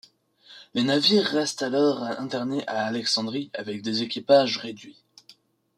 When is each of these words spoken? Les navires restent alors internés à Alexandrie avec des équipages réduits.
Les 0.73 0.81
navires 0.81 1.25
restent 1.27 1.61
alors 1.61 2.01
internés 2.01 2.63
à 2.65 2.87
Alexandrie 2.87 3.51
avec 3.53 3.83
des 3.83 4.01
équipages 4.01 4.57
réduits. 4.57 4.97